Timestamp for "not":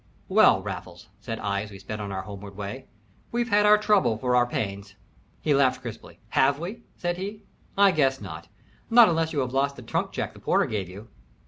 8.19-8.47, 8.89-9.09